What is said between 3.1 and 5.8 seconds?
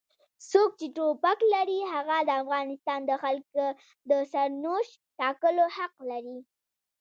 خلکو د سرنوشت ټاکلو